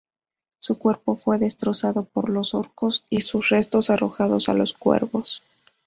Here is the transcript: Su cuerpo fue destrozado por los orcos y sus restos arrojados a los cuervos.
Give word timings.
Su 0.57 0.79
cuerpo 0.79 1.15
fue 1.15 1.37
destrozado 1.37 2.05
por 2.05 2.31
los 2.31 2.55
orcos 2.55 3.05
y 3.11 3.19
sus 3.19 3.49
restos 3.49 3.91
arrojados 3.91 4.49
a 4.49 4.55
los 4.55 4.73
cuervos. 4.73 5.43